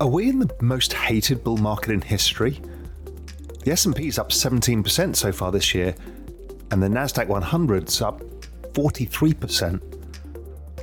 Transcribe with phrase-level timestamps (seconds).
[0.00, 2.62] Are we in the most hated bull market in history?
[3.64, 5.92] The S&P is up 17% so far this year,
[6.70, 8.22] and the Nasdaq 100 is up
[8.74, 9.82] 43%.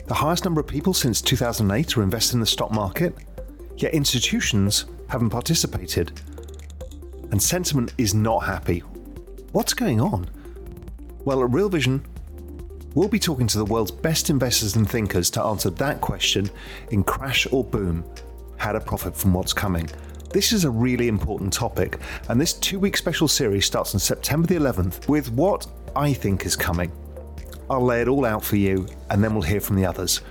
[0.06, 3.16] The highest number of people since 2008 are invested in the stock market,
[3.78, 6.12] yet institutions haven't participated.
[7.32, 8.80] And sentiment is not happy.
[9.54, 10.30] What's going on?
[11.24, 12.06] Well, at Real Vision,
[12.96, 16.50] we'll be talking to the world's best investors and thinkers to answer that question
[16.92, 18.04] in Crash or Boom
[18.58, 19.90] how to profit from what's coming.
[20.30, 24.48] This is a really important topic, and this two week special series starts on September
[24.48, 26.92] the 11th with what I think is coming.
[27.70, 30.22] I'll lay it all out for you, and then we'll hear from the others.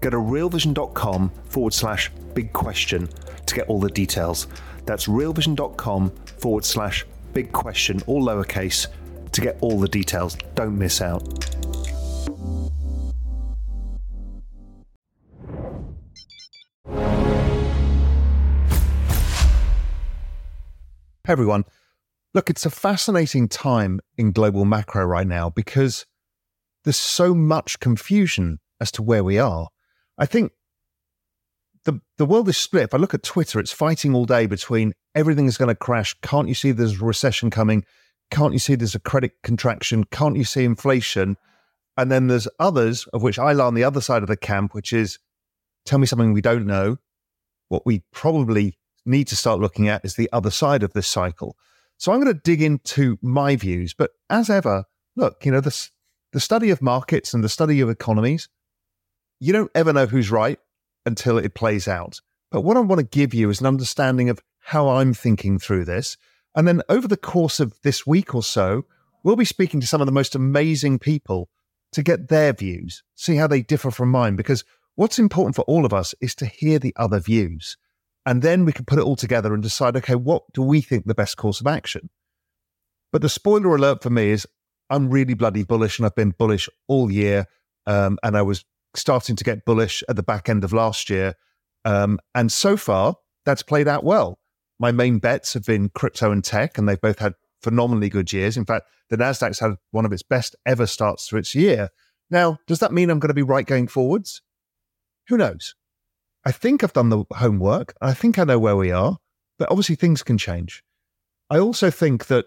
[0.00, 3.08] Go to realvision.com forward slash big question
[3.46, 4.46] to get all the details.
[4.86, 8.86] That's realvision.com forward slash big question, all lowercase,
[9.32, 10.36] to get all the details.
[10.54, 11.59] Don't miss out.
[21.30, 21.64] Hey everyone.
[22.34, 26.04] Look, it's a fascinating time in global macro right now because
[26.82, 29.68] there's so much confusion as to where we are.
[30.18, 30.50] I think
[31.84, 32.82] the the world is split.
[32.82, 36.16] If I look at Twitter, it's fighting all day between everything is going to crash.
[36.20, 37.84] Can't you see there's a recession coming?
[38.32, 40.02] Can't you see there's a credit contraction?
[40.10, 41.36] Can't you see inflation?
[41.96, 44.74] And then there's others, of which I lie on the other side of the camp,
[44.74, 45.20] which is
[45.86, 46.96] tell me something we don't know.
[47.68, 51.56] What we probably need to start looking at is the other side of this cycle.
[51.98, 53.94] So I'm going to dig into my views.
[53.94, 54.84] But as ever,
[55.16, 55.88] look, you know, the,
[56.32, 58.48] the study of markets and the study of economies,
[59.38, 60.58] you don't ever know who's right
[61.04, 62.20] until it plays out.
[62.50, 65.84] But what I want to give you is an understanding of how I'm thinking through
[65.84, 66.16] this.
[66.54, 68.84] And then over the course of this week or so,
[69.22, 71.48] we'll be speaking to some of the most amazing people
[71.92, 74.36] to get their views, see how they differ from mine.
[74.36, 74.64] Because
[74.94, 77.76] what's important for all of us is to hear the other views.
[78.30, 81.04] And then we can put it all together and decide, okay, what do we think
[81.04, 82.10] the best course of action?
[83.10, 84.46] But the spoiler alert for me is
[84.88, 87.46] I'm really bloody bullish and I've been bullish all year.
[87.88, 88.64] Um, and I was
[88.94, 91.34] starting to get bullish at the back end of last year.
[91.84, 94.38] Um, and so far, that's played out well.
[94.78, 98.56] My main bets have been crypto and tech, and they've both had phenomenally good years.
[98.56, 101.88] In fact, the Nasdaq's had one of its best ever starts to its year.
[102.30, 104.40] Now, does that mean I'm going to be right going forwards?
[105.26, 105.74] Who knows?
[106.50, 107.94] I think I've done the homework.
[108.00, 109.18] I think I know where we are,
[109.56, 110.82] but obviously things can change.
[111.48, 112.46] I also think that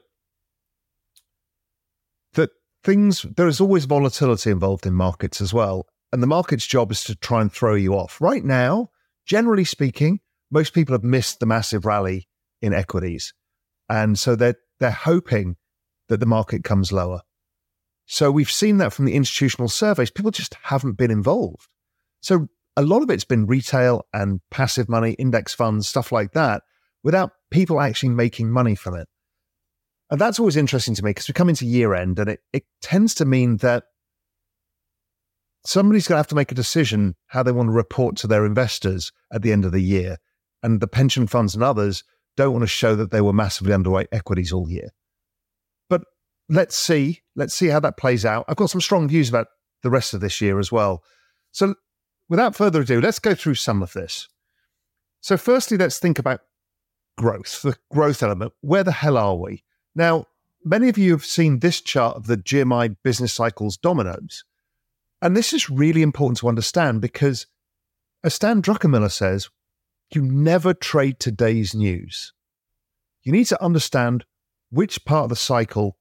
[2.33, 2.49] that
[2.83, 7.01] things there is always volatility involved in markets as well, and the market's job is
[7.05, 8.19] to try and throw you off.
[8.19, 8.89] Right now,
[9.25, 10.19] generally speaking,
[10.51, 12.27] most people have missed the massive rally
[12.61, 13.33] in equities,
[13.87, 15.55] and so they're they're hoping
[16.09, 17.21] that the market comes lower.
[18.05, 20.11] So we've seen that from the institutional surveys.
[20.11, 21.69] People just haven't been involved.
[22.19, 26.63] So a lot of it's been retail and passive money, index funds, stuff like that,
[27.03, 29.07] without people actually making money from it.
[30.09, 32.63] And that's always interesting to me because we come into year end and it, it
[32.81, 33.85] tends to mean that
[35.65, 38.45] somebody's going to have to make a decision how they want to report to their
[38.45, 40.17] investors at the end of the year.
[40.61, 42.03] And the pension funds and others
[42.37, 44.89] don't want to show that they were massively underweight equities all year.
[45.89, 46.03] But
[46.49, 47.21] let's see.
[47.35, 48.45] Let's see how that plays out.
[48.47, 49.47] I've got some strong views about
[49.83, 51.03] the rest of this year as well.
[51.51, 51.75] So
[52.33, 54.27] without further ado, let's go through some of this.
[55.21, 56.41] So, firstly, let's think about
[57.15, 58.53] growth, the growth element.
[58.61, 59.63] Where the hell are we?
[59.93, 60.25] Now,
[60.65, 64.45] many of you have seen this chart of the GMI business cycles dominoes.
[65.21, 67.45] And this is really important to understand because,
[68.23, 69.51] as Stan Druckenmiller says,
[70.11, 72.33] you never trade today's news.
[73.21, 74.25] You need to understand
[74.71, 75.99] which part of the cycle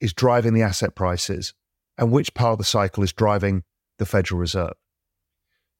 [0.00, 1.54] is driving the asset prices
[1.96, 3.62] and which part of the cycle is driving
[3.98, 4.74] the Federal Reserve.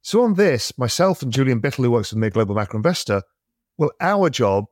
[0.02, 3.22] So on this, myself and Julien Bittel, who works with me Global Macro Investor,
[3.76, 4.64] well, our job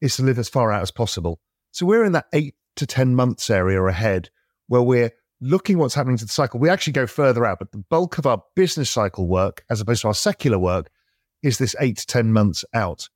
[0.00, 1.40] is to live as far out as possible.
[1.72, 4.30] So we're in that eight to 10 months area ahead
[4.68, 5.10] where we're
[5.40, 6.60] looking what's happening to the cycle.
[6.60, 10.02] We actually go further out, but the bulk of our business cycle work, as opposed
[10.02, 10.90] to our secular work,
[11.42, 13.08] is this eight to 10 months out.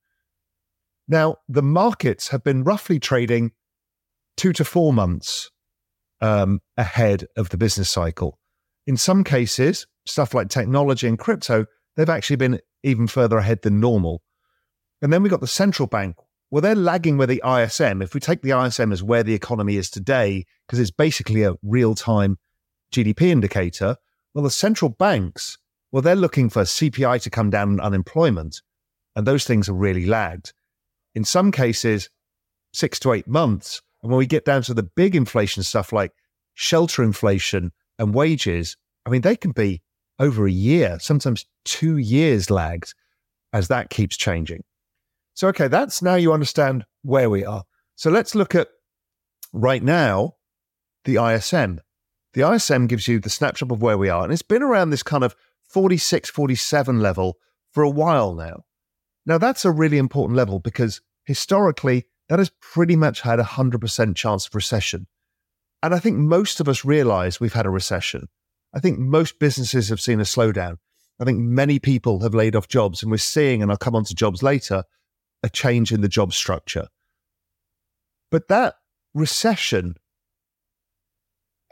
[1.06, 3.52] Now, the markets have been roughly trading
[4.36, 5.50] two to four months
[6.20, 8.37] um, ahead of the business cycle.
[8.88, 13.80] In some cases, stuff like technology and crypto, they've actually been even further ahead than
[13.80, 14.22] normal.
[15.02, 16.16] And then we've got the central bank.
[16.50, 18.00] Well, they're lagging with the ISM.
[18.00, 21.56] If we take the ISM as where the economy is today, because it's basically a
[21.62, 22.38] real time
[22.90, 23.96] GDP indicator,
[24.32, 25.58] well, the central banks,
[25.92, 28.62] well, they're looking for CPI to come down and unemployment.
[29.14, 30.54] And those things are really lagged.
[31.14, 32.08] In some cases,
[32.72, 33.82] six to eight months.
[34.02, 36.12] And when we get down to the big inflation stuff like
[36.54, 39.82] shelter inflation and wages, I mean, they can be
[40.18, 42.94] over a year, sometimes two years lags
[43.52, 44.64] as that keeps changing.
[45.34, 47.64] So, okay, that's now you understand where we are.
[47.96, 48.68] So let's look at
[49.52, 50.34] right now
[51.04, 51.80] the ISM.
[52.34, 55.02] The ISM gives you the snapshot of where we are, and it's been around this
[55.02, 55.34] kind of
[55.68, 57.38] 46, 47 level
[57.72, 58.64] for a while now.
[59.26, 64.16] Now, that's a really important level because historically, that has pretty much had a 100%
[64.16, 65.06] chance of recession.
[65.82, 68.28] And I think most of us realize we've had a recession.
[68.74, 70.78] I think most businesses have seen a slowdown.
[71.20, 74.04] I think many people have laid off jobs, and we're seeing, and I'll come on
[74.04, 74.84] to jobs later,
[75.42, 76.88] a change in the job structure.
[78.30, 78.74] But that
[79.14, 79.94] recession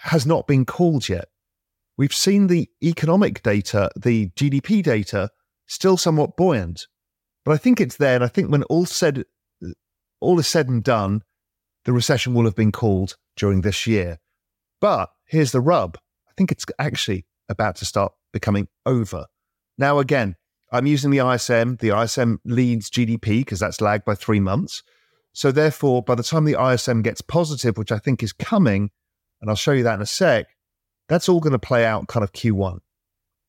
[0.00, 1.28] has not been called yet.
[1.96, 5.30] We've seen the economic data, the GDP data,
[5.66, 6.86] still somewhat buoyant.
[7.44, 8.16] But I think it's there.
[8.16, 9.24] And I think when all said
[10.20, 11.22] all is said and done,
[11.86, 14.18] the recession will have been called during this year.
[14.80, 15.96] But here's the rub
[16.28, 19.26] I think it's actually about to start becoming over.
[19.78, 20.34] Now, again,
[20.72, 21.76] I'm using the ISM.
[21.76, 24.82] The ISM leads GDP because that's lagged by three months.
[25.32, 28.90] So, therefore, by the time the ISM gets positive, which I think is coming,
[29.40, 30.46] and I'll show you that in a sec,
[31.08, 32.80] that's all going to play out kind of Q1,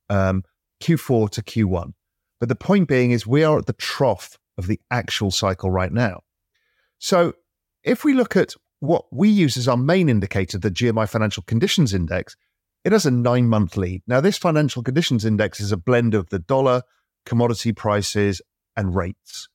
[0.10, 0.44] um,
[0.82, 1.94] Q4 to Q1.
[2.40, 5.92] But the point being is we are at the trough of the actual cycle right
[5.92, 6.22] now.
[7.00, 7.34] So
[7.88, 11.94] if we look at what we use as our main indicator, the GMI Financial Conditions
[11.94, 12.36] Index,
[12.84, 14.04] it has a nine month lead.
[14.06, 16.84] Now, this financial conditions index is a blend of the dollar,
[17.26, 18.42] commodity prices,
[18.76, 19.50] and rates.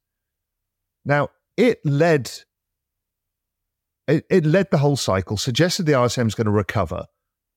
[1.05, 2.31] Now, it led
[4.09, 7.07] it, it led the whole cycle, suggested the ISM is going to recover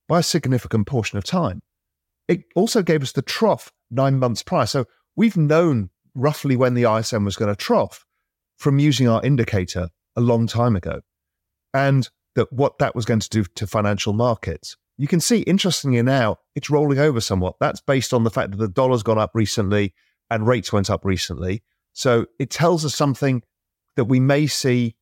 [0.08, 1.62] by a significant portion of time.
[2.28, 4.68] It also gave us the trough nine months prior.
[4.68, 4.86] So
[5.16, 8.06] we've known roughly when the ISM was going to trough
[8.58, 11.02] from using our indicator a long time ago
[11.74, 14.78] and that what that was going to do to financial markets.
[14.98, 17.56] You can see, interestingly now, it's rolling over somewhat.
[17.60, 19.94] That's based on the fact that the dollar's gone up recently
[20.30, 21.64] and rates went up recently.
[21.94, 23.44] So it tells us something
[23.96, 24.96] that we may see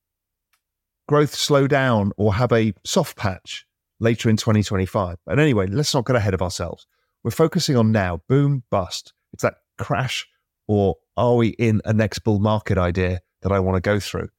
[1.08, 3.66] growth slow down or have a soft patch
[4.00, 5.18] later in 2025.
[5.26, 6.88] But anyway, let's not get ahead of ourselves.
[7.24, 9.14] We're focusing on now boom, bust.
[9.32, 10.28] It's that crash
[10.68, 14.30] or are we in a next bull market idea that I want to go through.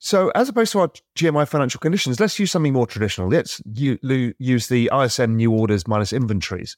[0.00, 3.28] So, as opposed to our GMI financial conditions, let's use something more traditional.
[3.28, 6.76] Let's use the ISM new orders minus inventories.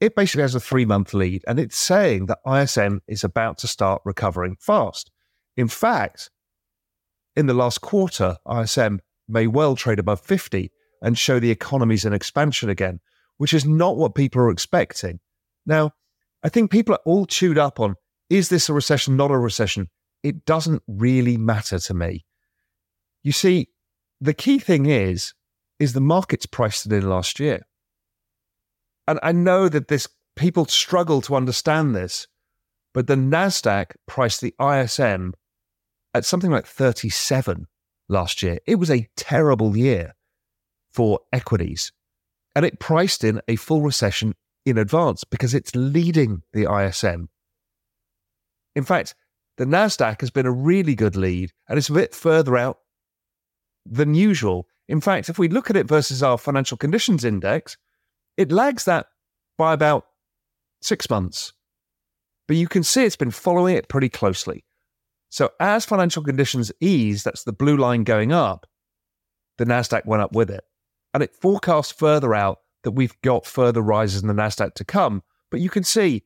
[0.00, 3.66] It basically has a three month lead, and it's saying that ISM is about to
[3.66, 5.10] start recovering fast.
[5.56, 6.30] In fact,
[7.34, 10.70] in the last quarter, ISM may well trade above 50
[11.02, 13.00] and show the economy's in expansion again,
[13.38, 15.20] which is not what people are expecting.
[15.64, 15.92] Now,
[16.42, 17.96] I think people are all chewed up on
[18.30, 19.88] is this a recession, not a recession?
[20.22, 22.26] It doesn't really matter to me.
[23.22, 23.68] You see,
[24.20, 25.34] the key thing is,
[25.78, 27.66] is the market's priced it in last year.
[29.06, 32.26] And I know that this people struggle to understand this,
[32.92, 35.34] but the Nasdaq priced the ISM
[36.14, 37.66] at something like 37
[38.08, 38.58] last year.
[38.66, 40.14] It was a terrible year
[40.92, 41.92] for equities.
[42.56, 44.34] And it priced in a full recession
[44.66, 47.28] in advance because it's leading the ISM.
[48.74, 49.14] In fact,
[49.56, 52.78] the NASDAQ has been a really good lead and it's a bit further out
[53.90, 54.66] than usual.
[54.88, 57.76] In fact, if we look at it versus our financial conditions index,
[58.36, 59.06] it lags that
[59.56, 60.06] by about
[60.80, 61.52] six months.
[62.46, 64.64] But you can see it's been following it pretty closely.
[65.30, 68.66] So as financial conditions ease, that's the blue line going up,
[69.58, 70.64] the NASDAQ went up with it.
[71.12, 75.22] And it forecasts further out that we've got further rises in the NASDAQ to come.
[75.50, 76.24] But you can see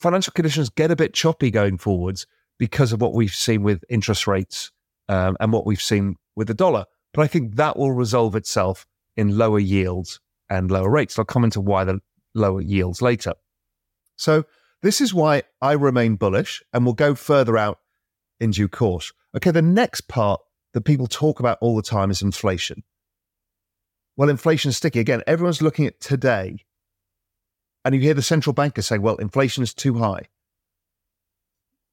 [0.00, 2.26] financial conditions get a bit choppy going forwards
[2.58, 4.70] because of what we've seen with interest rates
[5.08, 6.84] um, and what we've seen with the dollar.
[7.12, 11.18] But I think that will resolve itself in lower yields and lower rates.
[11.18, 12.00] I'll come into why the
[12.34, 13.34] lower yields later.
[14.16, 14.44] So
[14.82, 17.78] this is why I remain bullish and we'll go further out
[18.38, 19.12] in due course.
[19.34, 20.40] Okay, the next part
[20.74, 22.84] that people talk about all the time is inflation.
[24.16, 25.00] Well, inflation is sticky.
[25.00, 26.64] Again, everyone's looking at today
[27.84, 30.28] and you hear the central banker say, well, inflation is too high.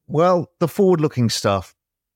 [0.07, 1.75] Well, the forward looking stuff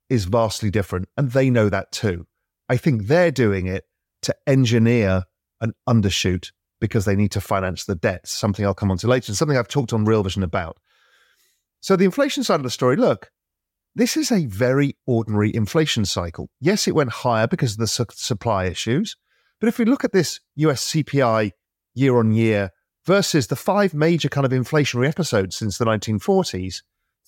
[0.10, 2.28] is vastly different, and they know that too.
[2.70, 3.86] I think they're doing it
[4.24, 5.24] to engineer
[5.62, 9.32] an undershoot because they need to finance the debt, something I'll come on to later,
[9.32, 10.78] and something I've talked on Real Vision about.
[11.80, 13.32] So, the inflation side of the story look,
[13.96, 16.50] this is a very ordinary inflation cycle.
[16.60, 19.16] Yes, it went higher because of the su- supply issues.
[19.60, 21.52] But if we look at this US CPI
[21.96, 22.72] year on year
[23.06, 26.84] versus the five major kind of inflationary episodes since the 1940s,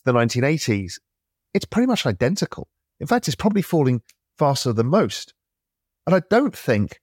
[0.05, 0.99] the 1980s,
[1.53, 2.67] it's pretty much identical.
[2.99, 4.01] In fact, it's probably falling
[4.37, 5.33] faster than most.
[6.05, 6.99] And I don't think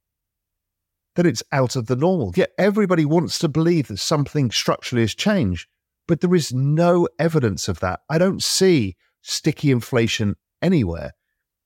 [1.17, 2.33] that it's out of the normal.
[2.37, 5.69] Yet everybody wants to believe that something structurally has changed,
[6.07, 8.01] but there is no evidence of that.
[8.09, 11.13] I don't see sticky inflation anywhere.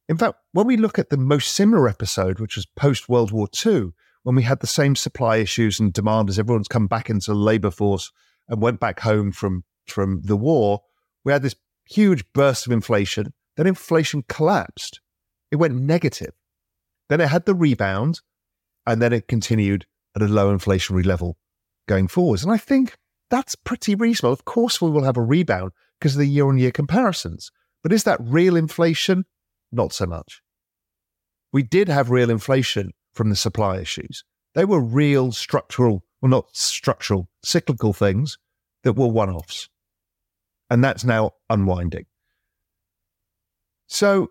[0.08, 3.49] In fact, when we look at the most similar episode, which was post World War
[3.64, 3.90] II,
[4.22, 7.37] when we had the same supply issues and demand as everyone's come back into the
[7.37, 8.12] labor force
[8.49, 10.82] and went back home from, from the war,
[11.25, 11.54] we had this
[11.90, 13.32] huge burst of inflation.
[13.56, 15.00] Then inflation collapsed.
[15.50, 16.32] It went negative.
[17.09, 18.20] Then it had the rebound,
[18.87, 21.37] and then it continued at a low inflationary level
[21.88, 22.42] going forwards.
[22.42, 22.97] And I think
[23.30, 24.32] that's pretty reasonable.
[24.32, 27.50] Of course, we will have a rebound because of the year on year comparisons.
[27.82, 29.25] But is that real inflation?
[29.73, 30.42] Not so much.
[31.52, 34.25] We did have real inflation from the supply issues.
[34.54, 38.38] They were real structural, well, not structural, cyclical things
[38.85, 39.68] that were one offs.
[40.71, 42.07] And that's now unwinding.
[43.89, 44.31] So,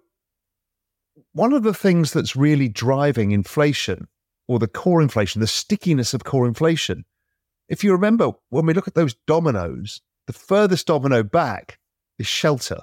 [1.34, 4.08] one of the things that's really driving inflation,
[4.48, 7.03] or the core inflation, the stickiness of core inflation,
[7.67, 11.77] if you remember, when we look at those dominoes, the furthest domino back
[12.17, 12.79] is shelter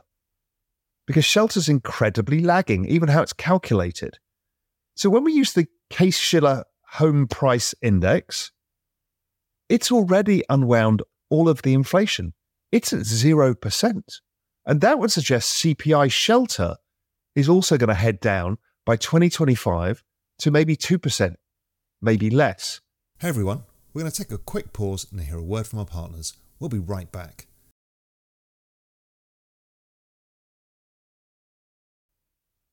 [1.07, 4.19] because shelter's incredibly lagging, even how it's calculated.
[4.97, 8.51] So when we use the Case Shiller Home Price Index,
[9.69, 12.33] it's already unwound all of the inflation.
[12.77, 14.03] It's at 0%.
[14.67, 16.77] And that would suggest CPI shelter
[17.35, 20.05] is also going to head down by 2025
[20.41, 21.37] to maybe 2%,
[22.03, 22.83] maybe less.
[23.21, 23.63] Hey everyone,
[23.95, 26.35] we're going to take a quick pause and hear a word from our partners.
[26.61, 27.47] We'll be right back.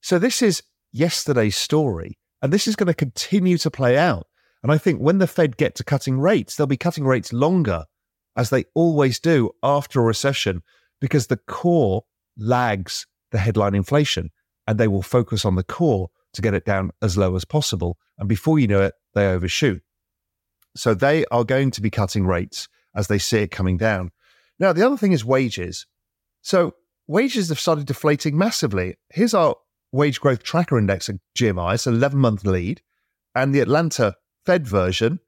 [0.02, 4.26] So, this is yesterday's story, and this is going to continue to play out.
[4.62, 7.86] And I think when the Fed get to cutting rates, they'll be cutting rates longer,
[8.36, 10.62] as they always do after a recession,
[11.00, 12.04] because the core
[12.36, 14.30] lags the headline inflation,
[14.66, 17.98] and they will focus on the core to get it down as low as possible.
[18.16, 19.82] And before you know it, they overshoot.
[20.76, 24.12] So they are going to be cutting rates as they see it coming down.
[24.58, 25.86] Now, the other thing is wages.
[26.42, 26.74] So
[27.08, 28.96] wages have started deflating massively.
[29.10, 29.56] Here's our
[29.90, 32.82] wage growth tracker index at GMI, it's an 11 month lead,
[33.34, 34.14] and the Atlanta
[34.46, 35.18] Fed version,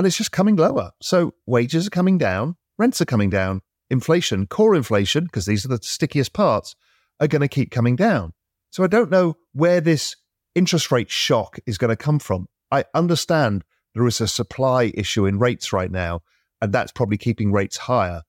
[0.00, 0.92] and it's just coming lower.
[1.02, 5.68] So wages are coming down, rents are coming down, inflation, core inflation, because these are
[5.68, 6.74] the stickiest parts,
[7.20, 8.32] are going to keep coming down.
[8.70, 10.16] So I don't know where this
[10.54, 12.46] interest rate shock is going to come from.
[12.70, 16.22] I understand there is a supply issue in rates right now,
[16.62, 18.22] and that's probably keeping rates higher.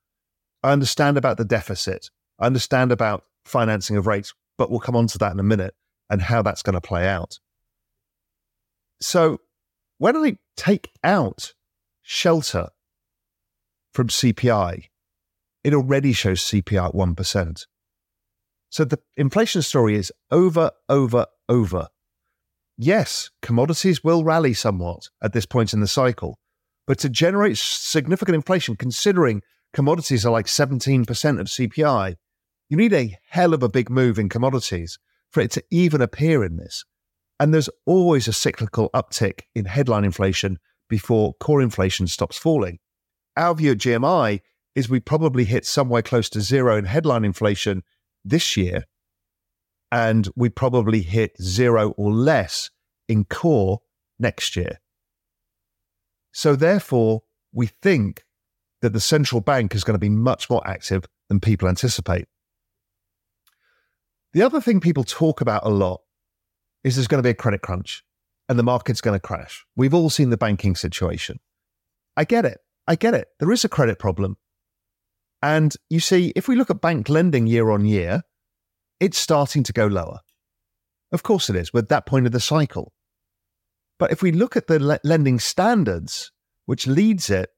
[0.63, 2.10] I understand about the deficit.
[2.38, 5.74] I understand about financing of rates, but we'll come on to that in a minute
[6.10, 7.40] and how that's going to play out.
[9.00, 9.40] So,
[10.00, 11.54] when I take out
[12.12, 12.68] shelter
[13.94, 14.84] from CPI,
[15.63, 17.65] it already shows CPI at 1%.
[18.70, 21.88] So the inflation story is over, over, over.
[22.77, 26.38] Yes, commodities will rally somewhat at this point in the cycle,
[26.86, 29.41] but to generate significant inflation, considering
[29.74, 31.03] commodities are like 17%
[31.39, 32.15] of CPI,
[32.68, 35.00] you need a hell of a big move in commodities
[35.30, 36.84] for it to even appear in this.
[37.39, 40.60] And there's always a cyclical uptick in headline inflation
[40.92, 42.78] before core inflation stops falling.
[43.38, 44.42] Our view at GMI
[44.76, 47.82] is we probably hit somewhere close to zero in headline inflation
[48.26, 48.84] this year
[49.90, 52.70] and we probably hit zero or less
[53.08, 53.80] in core
[54.20, 54.80] next year.
[56.34, 58.24] So, therefore, we think
[58.82, 62.26] that the central bank is going to be much more active than people anticipate.
[64.34, 66.02] The other thing people talk about a lot
[66.84, 68.04] is there's going to be a credit crunch
[68.51, 69.65] and the market's going to crash.
[69.77, 71.39] We've all seen the banking situation.
[72.17, 72.58] I get it.
[72.86, 73.29] I get it.
[73.39, 74.36] There is a credit problem.
[75.41, 78.24] And you see, if we look at bank lending year on year,
[79.00, 80.20] it's starting to go lower.
[81.13, 82.91] Of course it is, with that point of the cycle.
[83.98, 86.34] But if we look at the le- lending standards,
[86.65, 87.51] which leads it,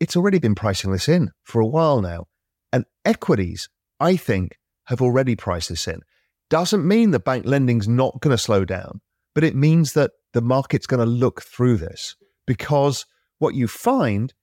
[0.00, 2.28] it's already been pricing this in for a while now.
[2.72, 3.68] And equities,
[4.00, 6.00] I think, have already priced this in.
[6.48, 9.02] Doesn't mean that bank lending's not going to slow down,
[9.34, 12.16] but it means that the market's going to look through this
[12.46, 13.06] because
[13.38, 14.34] what you find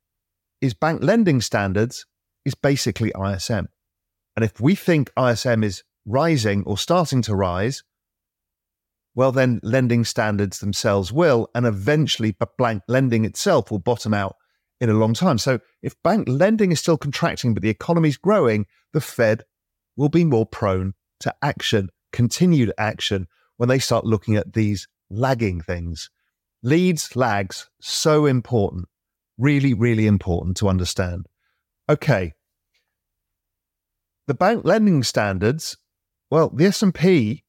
[0.61, 2.05] is bank lending standards
[2.45, 3.67] is basically ISM.
[4.35, 7.83] And if we think ISM is rising or starting to rise,
[9.15, 14.35] well, then lending standards themselves will, and eventually bank lending itself will bottom out
[14.81, 15.37] in a long time.
[15.37, 19.43] So if bank lending is still contracting, but the economy is growing, the Fed
[19.95, 23.27] will be more prone to action, continued action,
[23.57, 26.09] when they start looking at these lagging things.
[26.63, 28.87] Leads, lags, so important.
[29.37, 31.27] Really, really important to understand.
[31.89, 32.33] Okay.
[34.27, 35.77] The bank lending standards,
[36.31, 37.43] well, the S&P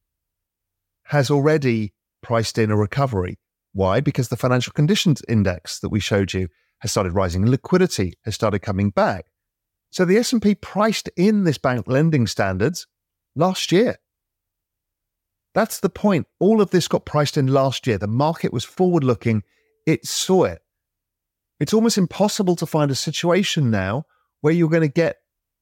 [1.04, 3.38] has already priced in a recovery.
[3.72, 4.00] Why?
[4.00, 6.48] Because the financial conditions index that we showed you
[6.80, 7.46] has started rising.
[7.46, 9.26] Liquidity has started coming back.
[9.90, 12.86] So the S&P priced in this bank lending standards
[13.34, 13.96] last year.
[15.56, 16.26] That's the point.
[16.38, 17.96] All of this got priced in last year.
[17.96, 19.42] The market was forward looking.
[19.86, 20.60] It saw it.
[21.58, 24.04] It's almost impossible to find a situation now
[24.42, 25.16] where you're going to get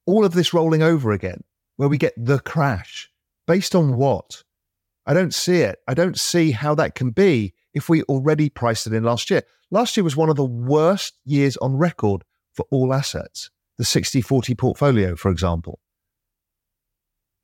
[0.05, 1.45] all of this rolling over again,
[1.77, 3.09] where we get the crash.
[3.47, 4.43] Based on what?
[5.07, 5.79] I don't see it.
[5.87, 9.45] I don't see how that can be if we already priced it in last year.
[9.71, 13.49] Last year was one of the worst years on record for all assets,
[13.79, 15.79] the 60 40 portfolio, for example.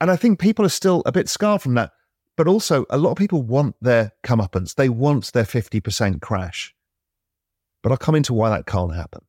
[0.01, 1.93] And I think people are still a bit scarred from that.
[2.37, 4.75] But also, a lot of people want their comeuppance.
[4.75, 6.75] They want their 50% crash.
[7.83, 9.23] But I'll come into why that can't happen.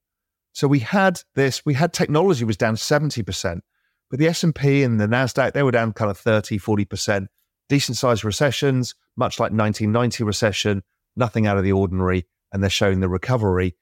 [0.54, 3.62] So we had this, we had technology was down 70%,
[4.10, 7.28] but the S&P and the NASDAQ, they were down kind of 30, 40%
[7.70, 10.84] decent sized recessions, much like 1990 recession,
[11.16, 13.78] nothing out of the ordinary, and they're showing the recovery.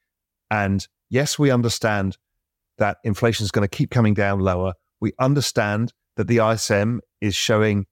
[0.48, 2.16] And yes, we understand
[2.78, 4.74] that inflation is going to keep coming down lower.
[5.00, 7.86] We understand that the ISM is showing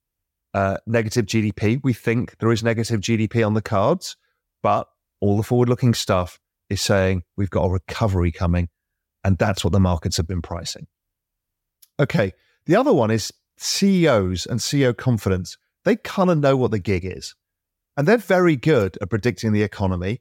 [0.54, 1.80] uh, negative GDP.
[1.82, 4.16] We think there is negative GDP on the cards,
[4.62, 4.88] but
[5.20, 6.40] all the forward looking stuff
[6.70, 8.68] is saying we've got a recovery coming.
[9.24, 10.86] And that's what the markets have been pricing.
[12.00, 12.32] Okay.
[12.66, 17.06] The other one is CEOs and CEO confidence they kind of know what the gig
[17.06, 17.34] is.
[17.96, 20.20] And they're very good at predicting the economy.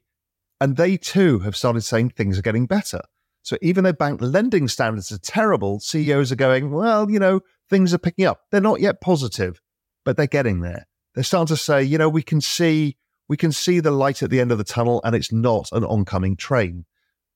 [0.60, 3.02] And they too have started saying things are getting better.
[3.42, 7.92] So even though bank lending standards are terrible, CEOs are going, well, you know, things
[7.92, 8.40] are picking up.
[8.50, 9.60] They're not yet positive,
[10.08, 10.86] but they're getting there.
[11.14, 12.96] They're starting to say, you know, we can see
[13.28, 15.84] we can see the light at the end of the tunnel and it's not an
[15.84, 16.86] oncoming train.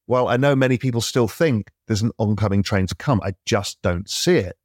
[0.06, 3.20] Well, I know many people still think there's an oncoming train to come.
[3.22, 4.56] I just don't see it.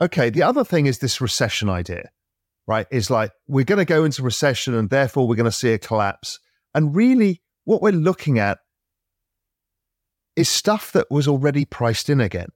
[0.00, 2.10] Okay, the other thing is this recession idea
[2.68, 5.72] right, is like we're going to go into recession and therefore we're going to see
[5.72, 6.38] a collapse.
[6.76, 8.58] And really, what we're looking at
[10.36, 12.50] is stuff that was already priced in again.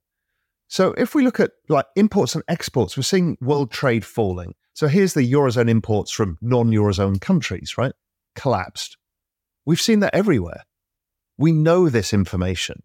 [0.70, 4.54] So if we look at like imports and exports, we're seeing world trade falling.
[4.72, 7.92] So here's the Eurozone imports from non Eurozone countries, right?
[8.34, 8.96] Collapsed.
[9.66, 10.64] We've seen that everywhere.
[11.36, 12.82] We know this information.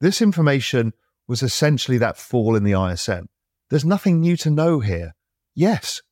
[0.00, 0.94] This information
[1.28, 3.28] was essentially that fall in the ISM.
[3.68, 5.14] There's nothing new to know here.
[5.54, 6.02] Yes,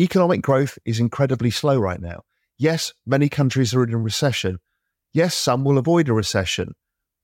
[0.00, 2.22] Economic growth is incredibly slow right now.
[2.56, 4.58] Yes, many countries are in a recession.
[5.12, 6.72] Yes, some will avoid a recession.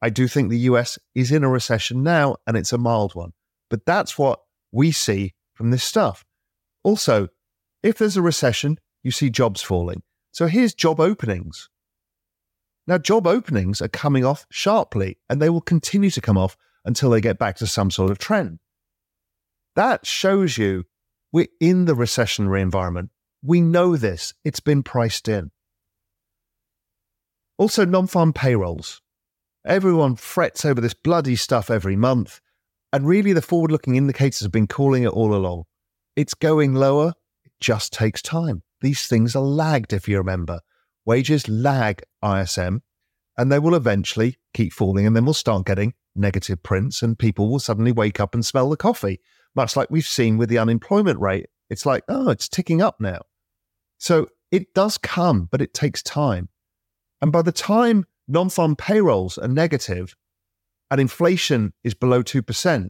[0.01, 3.33] I do think the US is in a recession now, and it's a mild one.
[3.71, 4.41] But that's what
[4.73, 6.25] we see from this stuff.
[6.85, 7.29] Also,
[7.83, 10.03] if there's a recession, you see jobs falling.
[10.33, 11.69] So here's job openings.
[12.87, 17.11] Now, job openings are coming off sharply, and they will continue to come off until
[17.11, 18.61] they get back to some sort of trend.
[19.77, 20.85] That shows you
[21.33, 23.11] we're in the recessionary environment.
[23.43, 25.51] We know this, it's been priced in.
[27.59, 29.03] Also, non farm payrolls.
[29.67, 32.41] Everyone frets over this bloody stuff every month.
[32.93, 35.65] And really, the forward looking indicators have been calling it all along.
[36.17, 38.63] It's going lower, it just takes time.
[38.81, 40.61] These things are lagged, if you remember.
[41.05, 42.83] Wages lag ISM,
[43.37, 47.51] and they will eventually keep falling, and then we'll start getting negative prints, and people
[47.51, 49.21] will suddenly wake up and smell the coffee
[49.55, 51.47] much like we've seen with the unemployment rate.
[51.69, 53.23] It's like, oh, it's ticking up now.
[53.99, 56.49] So it does come, but it takes time.
[57.21, 60.15] And by the time non farm payrolls are negative
[60.91, 62.89] and inflation is below 2%,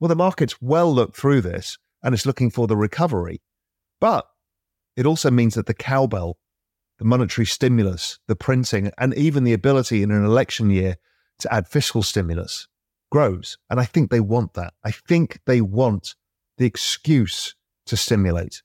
[0.00, 3.40] well, the market's well looked through this and it's looking for the recovery.
[4.00, 4.26] But
[4.96, 6.38] it also means that the cowbell,
[6.98, 10.96] the monetary stimulus, the printing, and even the ability in an election year
[11.40, 12.68] to add fiscal stimulus
[13.10, 13.58] grows.
[13.70, 14.74] And I think they want that.
[14.84, 16.14] I think they want
[16.58, 17.54] the excuse
[17.86, 18.62] to stimulate.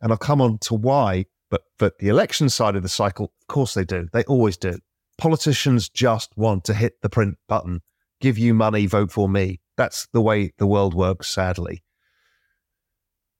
[0.00, 3.46] And I'll come on to why, but but the election side of the cycle, of
[3.48, 4.08] course they do.
[4.12, 4.78] They always do.
[5.18, 7.82] Politicians just want to hit the print button,
[8.20, 9.60] give you money, vote for me.
[9.76, 11.82] That's the way the world works, sadly.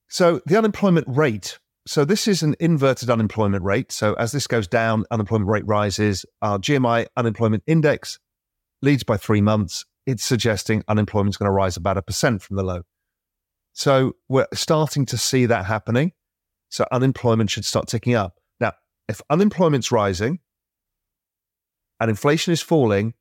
[0.08, 1.58] So the unemployment rate.
[1.86, 3.92] So this is an inverted unemployment rate.
[3.92, 6.24] So as this goes down, unemployment rate rises.
[6.42, 8.18] Our GMI unemployment index
[8.82, 12.56] leads by three months it's suggesting unemployment is going to rise about a percent from
[12.56, 12.82] the low.
[13.72, 16.12] So we're starting to see that happening.
[16.68, 18.36] So unemployment should start ticking up.
[18.60, 18.72] Now,
[19.08, 20.38] if unemployment's rising
[22.00, 23.14] and inflation is falling,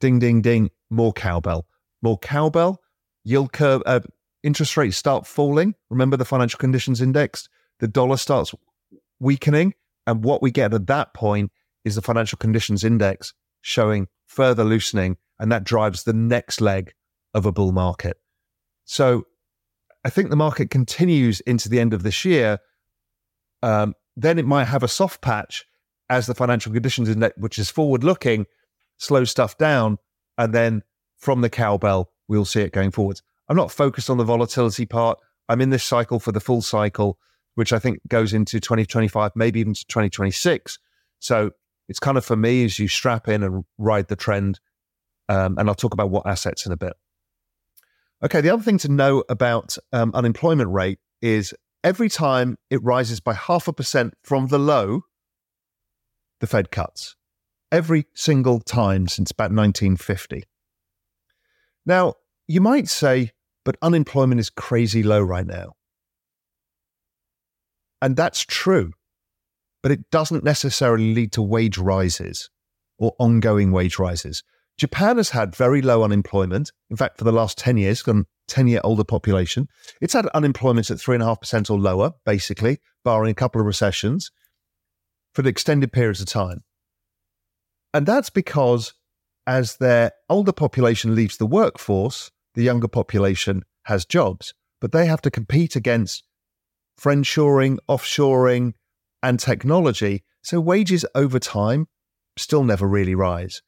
[0.00, 1.66] ding, ding, ding, more cowbell.
[2.02, 2.80] More cowbell,
[3.24, 4.00] yield curve, uh,
[4.42, 5.74] interest rates start falling.
[5.90, 7.48] Remember the financial conditions index?
[7.80, 8.54] The dollar starts
[9.20, 9.74] weakening.
[10.06, 11.50] And what we get at that point
[11.84, 15.16] is the financial conditions index showing further loosening.
[15.38, 16.92] And that drives the next leg
[17.32, 18.18] of a bull market.
[18.84, 19.24] So
[20.04, 22.58] I think the market continues into the end of this year.
[23.62, 25.64] Um, then it might have a soft patch
[26.10, 28.46] as the financial conditions index, which is forward looking,
[28.98, 29.98] slows stuff down.
[30.38, 30.82] And then
[31.16, 33.22] from the cowbell, we'll see it going forwards.
[33.48, 35.18] I'm not focused on the volatility part.
[35.48, 37.18] I'm in this cycle for the full cycle,
[37.54, 40.78] which I think goes into 2025, maybe even to 2026.
[41.20, 41.50] So
[41.88, 44.60] it's kind of for me as you strap in and ride the trend.
[45.28, 46.94] Um, and I'll talk about what assets in a bit.
[48.22, 53.20] Okay, the other thing to know about um, unemployment rate is every time it rises
[53.20, 55.02] by half a percent from the low,
[56.40, 57.16] the Fed cuts.
[57.72, 60.44] Every single time since about 1950.
[61.86, 62.14] Now,
[62.46, 63.32] you might say,
[63.64, 65.72] but unemployment is crazy low right now.
[68.00, 68.92] And that's true,
[69.82, 72.50] but it doesn't necessarily lead to wage rises
[72.98, 74.42] or ongoing wage rises.
[74.76, 76.72] Japan has had very low unemployment.
[76.90, 79.68] In fact, for the last 10 years, got 10 year older population.
[80.00, 84.30] It's had unemployment at 3.5% or lower, basically, barring a couple of recessions
[85.34, 86.62] for extended periods of time.
[87.92, 88.94] And that's because
[89.46, 95.20] as their older population leaves the workforce, the younger population has jobs, but they have
[95.22, 96.24] to compete against
[97.00, 98.74] friendshoring, offshoring,
[99.22, 100.22] and technology.
[100.42, 101.88] So wages over time
[102.36, 103.62] still never really rise.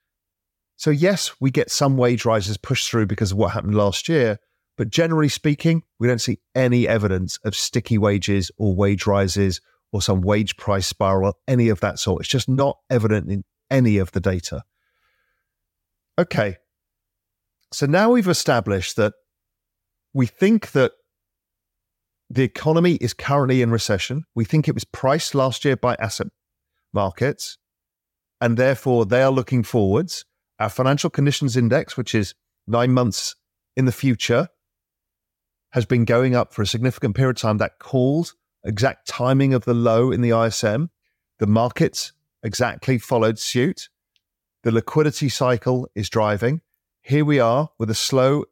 [0.77, 4.39] So, yes, we get some wage rises pushed through because of what happened last year,
[4.77, 9.61] but generally speaking, we don't see any evidence of sticky wages or wage rises
[9.97, 12.21] or some wage price spiral, or any of that sort.
[12.21, 14.63] It's just not evident in any of the data.
[16.19, 16.57] Okay.
[17.73, 19.15] So now we've established that
[20.15, 20.93] we think that
[22.29, 24.25] the economy is currently in recession.
[24.35, 26.29] We think it was priced last year by asset
[26.93, 27.59] markets,
[28.41, 30.25] and therefore they are looking forwards.
[30.59, 32.35] Our financial conditions index, which is
[32.67, 33.35] nine months
[33.77, 34.49] in the future,
[35.73, 37.59] has been going up for a significant period of time.
[37.59, 38.35] That calls
[38.67, 40.91] exact timing of the low in the ISM.
[41.39, 43.89] The markets exactly followed suit.
[44.63, 46.61] The liquidity cycle is driving.
[47.03, 48.45] Here we are with a slow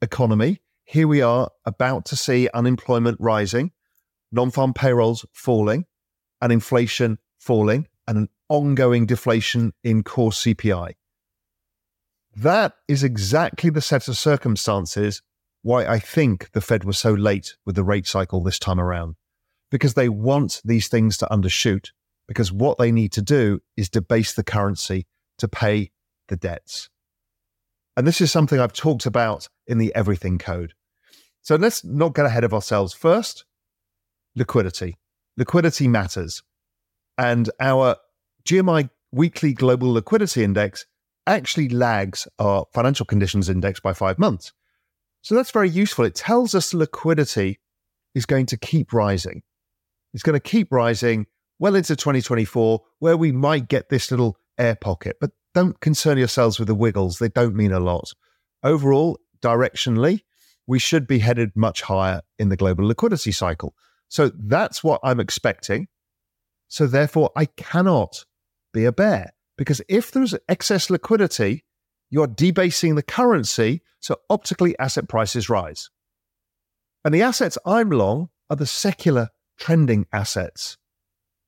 [0.00, 0.60] economy.
[0.84, 3.72] Here we are about to see unemployment rising,
[4.30, 5.86] non farm payrolls falling,
[6.40, 10.94] and inflation falling, and an ongoing deflation in core CPI.
[12.36, 15.22] That is exactly the set of circumstances
[15.62, 19.16] why I think the Fed was so late with the rate cycle this time around.
[19.70, 21.90] Because they want these things to undershoot,
[22.26, 25.06] because what they need to do is debase the currency
[25.38, 25.90] to pay
[26.28, 26.88] the debts.
[27.96, 30.74] And this is something I've talked about in the Everything Code.
[31.42, 32.94] So let's not get ahead of ourselves.
[32.94, 33.44] First,
[34.36, 34.98] liquidity.
[35.36, 36.42] Liquidity matters.
[37.16, 37.96] And our
[38.44, 40.86] GMI weekly global liquidity index
[41.26, 44.52] actually lags our financial conditions index by five months.
[45.22, 46.04] So that's very useful.
[46.04, 47.58] It tells us liquidity
[48.14, 49.42] is going to keep rising.
[50.14, 51.26] It's going to keep rising
[51.58, 55.16] well into 2024, where we might get this little air pocket.
[55.20, 58.12] But don't concern yourselves with the wiggles, they don't mean a lot.
[58.62, 60.22] Overall, directionally,
[60.66, 63.74] we should be headed much higher in the global liquidity cycle.
[64.08, 65.88] So that's what I'm expecting.
[66.68, 68.24] So therefore, I cannot
[68.72, 69.32] be a bear.
[69.56, 71.64] Because if there's excess liquidity,
[72.10, 75.90] you're debasing the currency, so optically asset prices rise.
[77.04, 80.76] And the assets I'm long are the secular trending assets.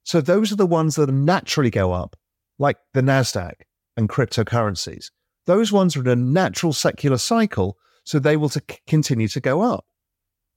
[0.05, 2.17] So those are the ones that naturally go up,
[2.59, 3.55] like the NASDAQ
[3.97, 5.11] and cryptocurrencies.
[5.47, 9.63] Those ones are in a natural secular cycle, so they will to continue to go
[9.63, 9.85] up.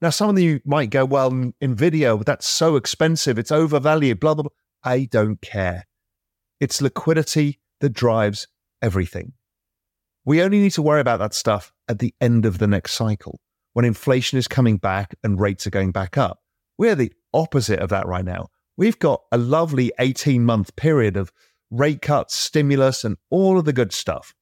[0.02, 4.44] Now, some of you might go, well, NVIDIA, that's so expensive, it's overvalued, blah, blah,
[4.44, 4.52] blah.
[4.84, 5.86] I don't care.
[6.60, 8.48] It's liquidity that drives
[8.82, 9.34] everything.
[10.26, 13.40] We only need to worry about that stuff at the end of the next cycle
[13.74, 16.43] when inflation is coming back and rates are going back up.
[16.78, 18.50] We're the opposite of that right now.
[18.78, 21.32] We've got a lovely 18 month period of
[21.70, 24.34] rate cuts, stimulus, and all of the good stuff.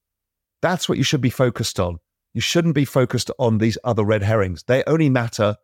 [0.62, 1.98] That's what you should be focused on.
[2.34, 4.64] You shouldn't be focused on these other red herrings.
[4.64, 5.58] They only matter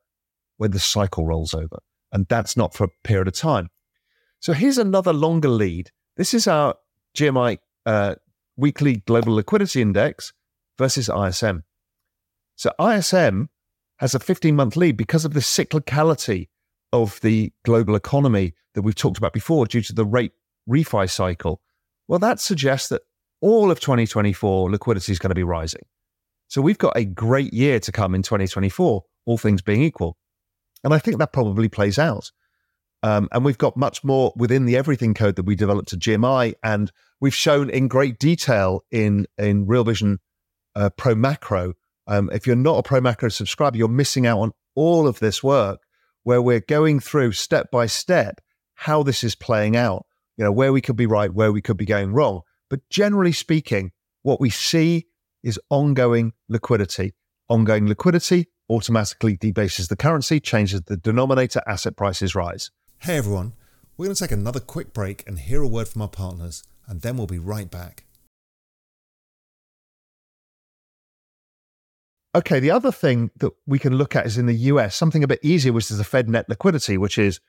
[0.58, 1.80] when the cycle rolls over,
[2.12, 3.69] and that's not for a period of time.
[4.39, 6.75] So here's another longer lead this is our
[7.15, 8.15] GMI uh,
[8.58, 10.34] weekly global liquidity index
[10.77, 11.63] versus ISM.
[12.56, 13.49] So ISM
[13.97, 16.49] has a 15 month lead because of the cyclicality
[16.93, 20.32] of the global economy that we've talked about before due to the rate
[20.69, 21.62] refi cycle,
[22.08, 23.02] well, that suggests that
[23.41, 25.84] all of 2024 liquidity is going to be rising.
[26.47, 30.17] So we've got a great year to come in 2024, all things being equal.
[30.84, 32.32] And I think that probably plays out.
[33.04, 36.56] Um, and we've got much more within the everything code that we developed at GMI.
[36.63, 40.19] And we've shown in great detail in, in Real Vision
[40.76, 41.73] uh, Pro Macro.
[42.08, 45.43] Um, if you're not a Pro Macro subscriber, you're missing out on all of this
[45.43, 45.82] work
[46.27, 48.41] where we're going through step by step
[48.73, 51.77] how this is playing out, you know, where we could be right, where we could
[51.77, 52.41] be going wrong.
[52.69, 55.07] But generally speaking, what we see
[55.41, 57.13] is ongoing liquidity.
[57.47, 62.71] Ongoing liquidity automatically debases the currency, changes the denominator, asset prices rise.
[62.97, 63.53] Hey everyone,
[63.95, 66.99] we're going to take another quick break and hear a word from our partners, and
[67.03, 68.03] then we'll be right back.
[72.38, 75.28] Okay, the other thing that we can look at is in the US, something a
[75.28, 77.39] bit easier, which is the Fed net liquidity, which is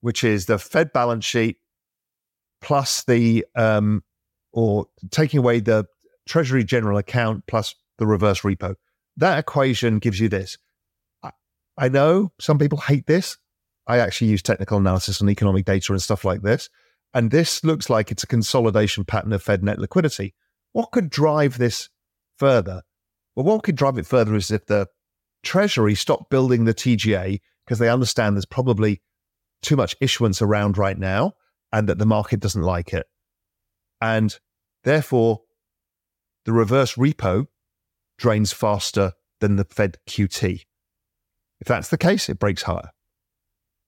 [0.00, 1.56] which is the Fed balance sheet
[2.62, 4.04] plus the um,
[4.52, 5.86] or taking away the
[6.28, 8.76] Treasury General account plus the reverse repo.
[9.16, 10.56] That equation gives you this.
[11.24, 11.32] I,
[11.76, 13.38] I know some people hate this.
[13.88, 16.70] I actually use technical analysis on economic data and stuff like this.
[17.12, 20.36] And this looks like it's a consolidation pattern of Fed net liquidity.
[20.74, 21.88] What could drive this
[22.36, 22.82] further?
[23.38, 24.88] Well, what could drive it further is if the
[25.44, 29.00] Treasury stopped building the TGA because they understand there's probably
[29.62, 31.34] too much issuance around right now
[31.72, 33.06] and that the market doesn't like it.
[34.00, 34.36] And
[34.82, 35.42] therefore,
[36.46, 37.46] the reverse repo
[38.18, 40.62] drains faster than the Fed QT.
[41.60, 42.90] If that's the case, it breaks higher.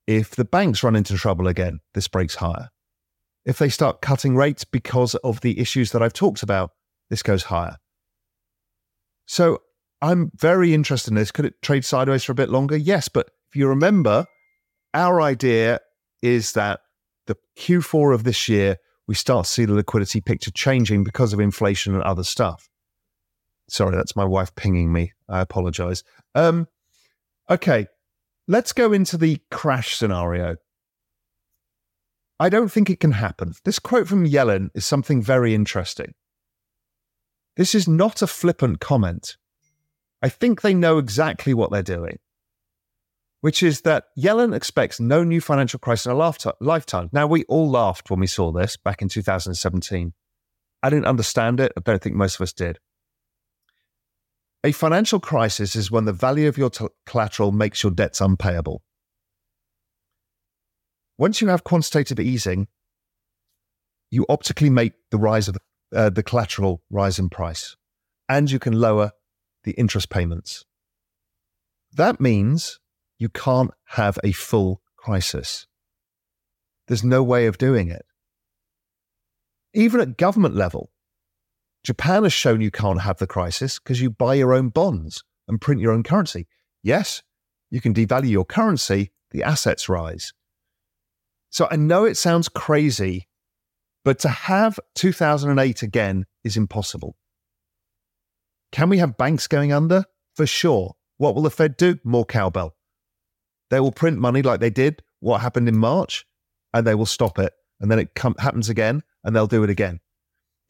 [0.07, 2.69] If the banks run into trouble again, this breaks higher.
[3.45, 6.71] If they start cutting rates because of the issues that I've talked about,
[7.09, 7.79] this goes higher.
[9.31, 9.62] So
[10.03, 11.31] I'm very interested in this.
[11.31, 12.77] Could it trade sideways for a bit longer?
[12.77, 13.07] Yes.
[13.07, 14.27] But if you remember,
[14.93, 15.79] our idea
[16.21, 16.81] is that
[17.29, 21.38] the Q4 of this year we start to see the liquidity picture changing because of
[21.38, 22.69] inflation and other stuff.
[23.69, 25.12] Sorry, that's my wife pinging me.
[25.29, 26.03] I apologize.
[26.35, 26.66] Um,
[27.49, 27.87] okay,
[28.49, 30.57] let's go into the crash scenario.
[32.40, 33.53] I don't think it can happen.
[33.64, 36.14] This quote from Yellen is something very interesting.
[37.57, 39.37] This is not a flippant comment.
[40.23, 42.19] I think they know exactly what they're doing
[43.41, 47.09] which is that Yellen expects no new financial crisis in a lifetime.
[47.13, 50.13] Now, we all laughed when we saw this back in 2017.
[50.83, 51.73] I didn't understand it.
[51.77, 52.79] I don't think most of us did.
[54.63, 58.83] A financial crisis is when the value of your t- collateral makes your debts unpayable.
[61.17, 62.69] Once you have quantitative easing,
[64.11, 65.61] you optically make the rise of the,
[65.94, 67.76] uh, the collateral rise in price,
[68.29, 69.12] and you can lower
[69.64, 70.64] the interest payments.
[71.92, 72.79] That means
[73.18, 75.66] you can't have a full crisis.
[76.88, 78.05] There's no way of doing it.
[79.74, 80.90] Even at government level,
[81.85, 85.61] Japan has shown you can't have the crisis because you buy your own bonds and
[85.61, 86.46] print your own currency.
[86.83, 87.22] Yes,
[87.70, 90.33] you can devalue your currency, the assets rise.
[91.50, 93.29] So I know it sounds crazy,
[94.05, 97.17] but to have 2008 again is impossible.
[98.73, 100.05] Can we have banks going under?
[100.37, 100.97] For sure.
[101.19, 101.99] What will the Fed do?
[102.05, 102.77] More cowbell.
[103.69, 106.25] They will print money like they did what happened in March,
[106.73, 107.53] and they will stop it.
[107.79, 110.01] And then it com- happens again, and they'll do it again.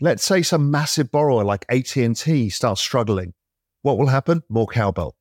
[0.01, 3.35] Let's say some massive borrower like AT&T starts struggling.
[3.83, 4.43] What will happen?
[4.49, 5.17] More cowbell.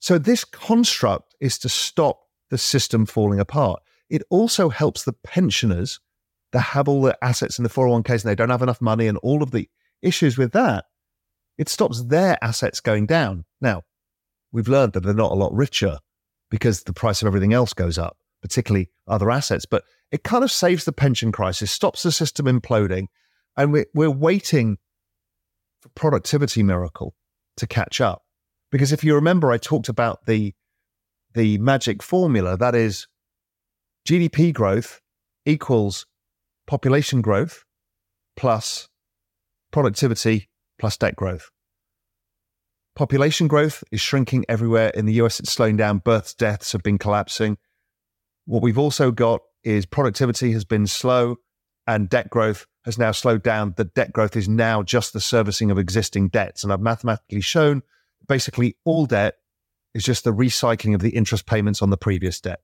[0.00, 2.20] So this construct is to stop
[2.50, 3.82] the system falling apart.
[4.08, 6.00] It also helps the pensioners
[6.52, 9.18] that have all the assets in the 401ks and they don't have enough money and
[9.18, 9.68] all of the
[10.02, 10.84] issues with that.
[11.58, 13.44] It stops their assets going down.
[13.60, 13.82] Now,
[14.52, 15.98] we've learned that they're not a lot richer
[16.50, 19.66] because the price of everything else goes up, particularly other assets.
[19.66, 23.06] But it kind of saves the pension crisis, stops the system imploding,
[23.56, 24.78] and we're, we're waiting
[25.80, 27.14] for productivity miracle
[27.56, 28.22] to catch up.
[28.70, 30.54] Because if you remember, I talked about the
[31.32, 33.06] the magic formula that is
[34.04, 35.00] GDP growth
[35.46, 36.06] equals
[36.70, 37.64] population growth
[38.36, 38.88] plus
[39.72, 41.50] productivity plus debt growth.
[42.94, 44.90] Population growth is shrinking everywhere.
[44.90, 45.98] In the US, it's slowing down.
[45.98, 47.58] Births, deaths have been collapsing.
[48.44, 51.38] What we've also got is productivity has been slow
[51.88, 53.74] and debt growth has now slowed down.
[53.76, 56.62] The debt growth is now just the servicing of existing debts.
[56.62, 57.82] And I've mathematically shown
[58.28, 59.34] basically all debt
[59.92, 62.60] is just the recycling of the interest payments on the previous debt.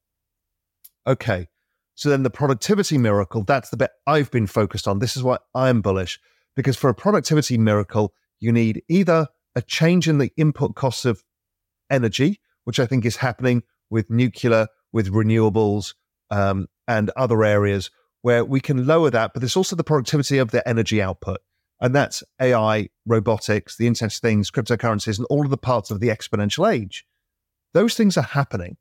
[1.09, 1.49] Okay.
[1.97, 4.99] So then the productivity miracle, that's the bit I've been focused on.
[4.99, 6.21] This is why I'm bullish
[6.55, 11.25] because for a productivity miracle, you need either a change in the input costs of
[11.91, 15.95] energy, which I think is happening with nuclear, with renewables
[16.31, 17.91] um, and other areas
[18.23, 19.33] where we can lower that.
[19.33, 21.39] But there's also the productivity of the energy output.
[21.81, 26.01] And that's AI, robotics, the Internet of Things, cryptocurrencies, and all of the parts of
[26.01, 27.07] the exponential age.
[27.75, 28.79] Those things are happening,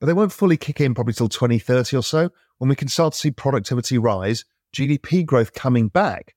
[0.00, 3.12] but they won't fully kick in probably till 2030 or so when we can start
[3.12, 6.34] to see productivity rise, GDP growth coming back.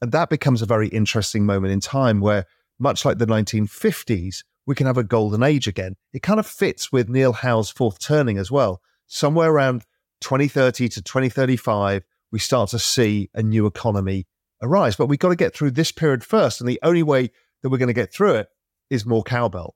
[0.00, 2.46] And that becomes a very interesting moment in time where,
[2.78, 5.96] much like the 1950s, we can have a golden age again.
[6.12, 8.80] It kind of fits with Neil Howe's fourth turning as well.
[9.06, 9.84] Somewhere around
[10.20, 14.26] 2030 to 2035, we start to see a new economy
[14.62, 14.96] arise.
[14.96, 16.60] But we've got to get through this period first.
[16.60, 17.30] And the only way
[17.62, 18.48] that we're going to get through it
[18.90, 19.74] is more cowbell.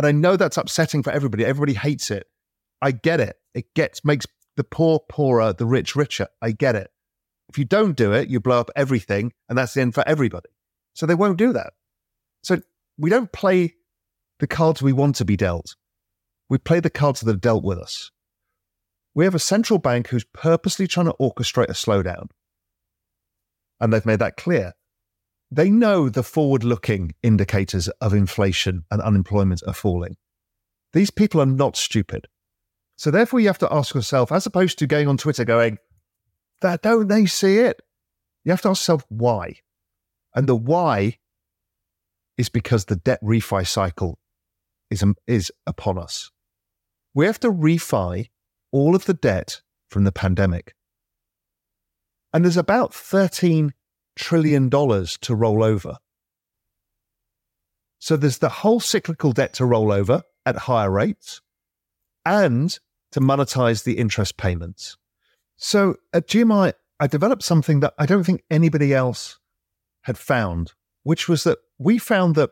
[0.00, 1.44] And I know that's upsetting for everybody.
[1.44, 2.26] Everybody hates it.
[2.80, 3.36] I get it.
[3.52, 4.24] It gets makes
[4.56, 6.28] the poor poorer, the rich richer.
[6.40, 6.90] I get it.
[7.50, 10.48] If you don't do it, you blow up everything, and that's the end for everybody.
[10.94, 11.74] So they won't do that.
[12.42, 12.62] So
[12.96, 13.74] we don't play
[14.38, 15.76] the cards we want to be dealt.
[16.48, 18.10] We play the cards that are dealt with us.
[19.14, 22.28] We have a central bank who's purposely trying to orchestrate a slowdown.
[23.78, 24.72] And they've made that clear.
[25.50, 30.16] They know the forward looking indicators of inflation and unemployment are falling.
[30.92, 32.28] These people are not stupid.
[32.96, 35.78] So therefore, you have to ask yourself, as opposed to going on Twitter going,
[36.60, 37.80] that don't they see it?
[38.44, 39.56] You have to ask yourself why.
[40.34, 41.18] And the why
[42.36, 44.18] is because the debt refi cycle
[44.90, 46.30] is, um, is upon us.
[47.14, 48.28] We have to refi
[48.70, 50.74] all of the debt from the pandemic.
[52.32, 53.72] And there's about $13
[54.20, 55.96] trillion dollars to roll over.
[57.98, 61.40] So there's the whole cyclical debt to roll over at higher rates
[62.26, 62.78] and
[63.12, 64.98] to monetize the interest payments.
[65.56, 69.38] So at GMI, I developed something that I don't think anybody else
[70.02, 72.50] had found, which was that we found that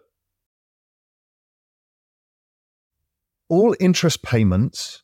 [3.50, 5.02] all interest payments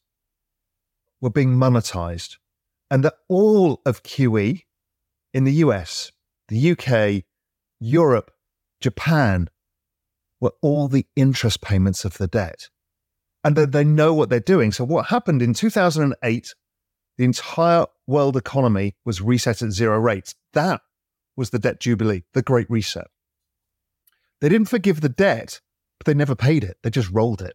[1.20, 2.37] were being monetized
[2.90, 4.62] and that all of QE
[5.35, 6.12] in the US,
[6.48, 7.24] the UK,
[7.80, 8.30] Europe,
[8.80, 9.48] Japan
[10.40, 12.68] were all the interest payments of the debt.
[13.42, 14.72] And that they know what they're doing.
[14.72, 16.54] So, what happened in 2008,
[17.18, 20.35] the entire world economy was reset at zero rates.
[20.54, 20.80] That
[21.37, 23.07] was the debt jubilee, the great reset.
[24.40, 25.61] They didn't forgive the debt,
[25.98, 26.78] but they never paid it.
[26.83, 27.54] They just rolled it.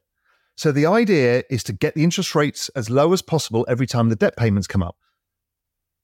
[0.56, 4.10] So the idea is to get the interest rates as low as possible every time
[4.10, 4.98] the debt payments come up.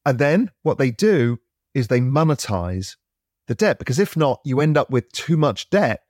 [0.05, 1.39] And then what they do
[1.75, 2.95] is they monetize
[3.47, 6.01] the debt because if not, you end up with too much debt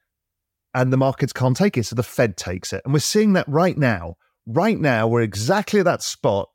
[0.74, 1.86] and the markets can't take it.
[1.86, 2.82] So the Fed takes it.
[2.86, 4.16] And we're seeing that right now.
[4.46, 6.50] Right now, we're exactly at that spot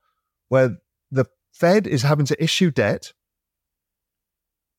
[0.49, 0.79] where
[1.11, 3.12] the Fed is having to issue debt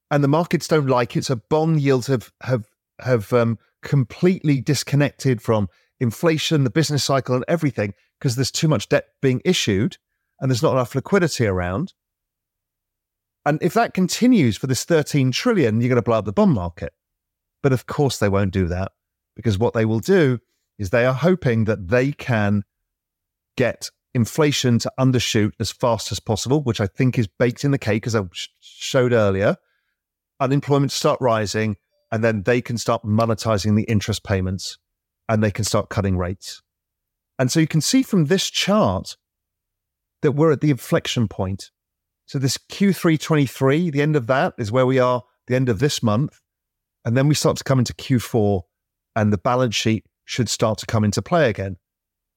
[0.10, 1.26] and the markets don't like it.
[1.26, 2.68] So bond yields have, have,
[3.00, 5.68] have um, completely disconnected from
[6.00, 9.98] inflation, the business cycle, and everything because there's too much debt being issued
[10.40, 11.94] and there's not enough liquidity around.
[13.46, 16.54] And if that continues for this 13 trillion, you're going to blow up the bond
[16.54, 16.94] market.
[17.64, 18.92] But of course, they won't do that
[19.36, 20.40] because what they will do
[20.78, 22.64] is they are hoping that they can
[23.56, 27.78] get inflation to undershoot as fast as possible, which I think is baked in the
[27.78, 28.22] cake, as I
[28.60, 29.58] showed earlier.
[30.40, 31.78] Unemployment start rising,
[32.12, 34.78] and then they can start monetizing the interest payments
[35.30, 36.62] and they can start cutting rates.
[37.40, 39.16] And so you can see from this chart
[40.22, 41.72] that we're at the inflection point.
[42.32, 45.80] So this Q3 23, the end of that is where we are, the end of
[45.80, 46.40] this month.
[47.04, 48.62] And then we start to come into Q4
[49.18, 51.76] and the balance sheet should start to come into play again.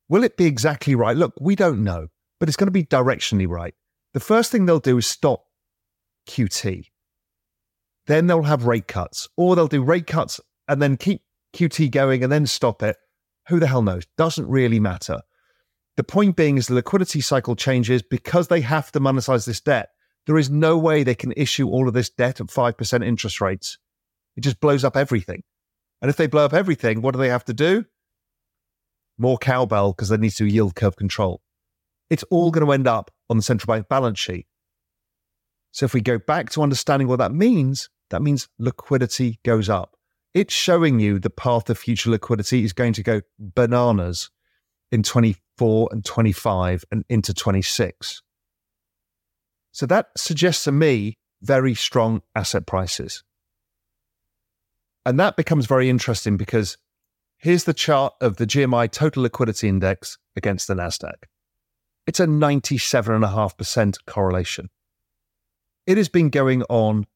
[0.09, 1.17] Will it be exactly right?
[1.17, 2.09] Look, we don't know,
[2.41, 3.73] but it's going to be directionally right.
[4.15, 5.45] The first thing they'll do is stop
[6.29, 6.87] QT.
[8.09, 11.23] Then they'll have rate cuts, or they'll do rate cuts and then keep
[11.55, 12.97] QT going and then stop it.
[13.47, 14.07] Who the hell knows?
[14.19, 15.21] Doesn't really matter.
[15.97, 19.91] The point being is the liquidity cycle changes because they have to monetize this debt.
[20.27, 23.79] There is no way they can issue all of this debt at 5% interest rates.
[24.37, 25.43] It just blows up everything.
[26.03, 27.85] And if they blow up everything, what do they have to do?
[29.19, 31.41] More cowbell because they need to yield curve control.
[32.11, 34.47] It's all going to end up on the central bank balance sheet.
[35.71, 39.97] So if we go back to understanding what that means, that means liquidity goes up
[40.35, 44.31] it's showing you the path of future liquidity is going to go bananas
[44.93, 48.23] in 24 and 25 and into 26.
[49.73, 53.23] So that suggests to me very strong asset prices.
[55.05, 56.79] And that becomes very interesting because
[57.37, 61.25] here's the chart of the GMI total liquidity index against the NASDAQ.
[62.07, 64.71] It's a 97.5% correlation.
[65.87, 67.07] It has been going on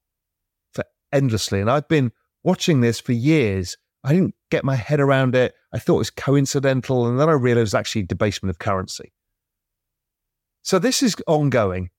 [0.72, 1.60] for endlessly.
[1.60, 2.12] And I've been
[2.42, 3.76] watching this for years.
[4.04, 5.54] I didn't get my head around it.
[5.72, 7.06] I thought it was coincidental.
[7.06, 9.12] And then I realized actually debasement of currency.
[10.62, 11.90] So this is ongoing.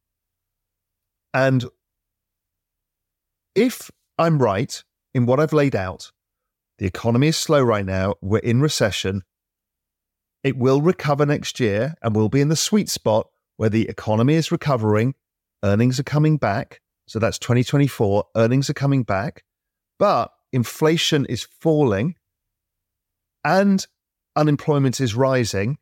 [1.34, 1.66] And
[3.56, 6.12] if I'm right in what I've laid out,
[6.78, 9.24] the economy is slow right now, we're in recession.
[10.44, 14.36] It will recover next year and we'll be in the sweet spot where the economy
[14.36, 15.14] is recovering,
[15.64, 16.80] earnings are coming back.
[17.08, 19.44] So that's 2024, earnings are coming back,
[19.98, 22.16] but inflation is falling
[23.44, 23.86] and
[24.36, 25.78] unemployment is rising.